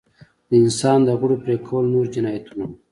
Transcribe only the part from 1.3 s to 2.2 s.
پرې کول نور